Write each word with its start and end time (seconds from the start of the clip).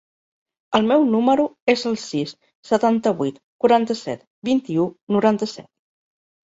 El 0.79 0.87
meu 0.91 1.03
número 1.15 1.45
es 1.75 1.83
el 1.91 1.99
sis, 2.05 2.33
setanta-vuit, 2.71 3.39
quaranta-set, 3.67 4.29
vint-i-u, 4.53 4.93
noranta-set. 5.19 5.71